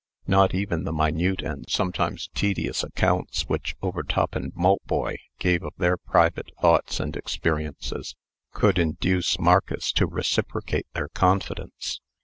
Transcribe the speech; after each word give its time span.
Not 0.25 0.55
even 0.55 0.83
the 0.83 0.91
minute 0.91 1.43
and 1.43 1.69
sometimes 1.69 2.27
tedious 2.33 2.83
accounts 2.83 3.43
which 3.43 3.75
Overtop 3.83 4.33
and 4.35 4.51
Maltboy 4.55 5.17
gave 5.37 5.61
of 5.61 5.73
their 5.77 5.95
private 5.95 6.49
thoughts 6.59 6.99
and 6.99 7.15
experiences, 7.15 8.15
could 8.51 8.79
induce 8.79 9.37
Marcus 9.37 9.91
to 9.91 10.07
reciprocate 10.07 10.87
their 10.95 11.09
confidence. 11.09 12.01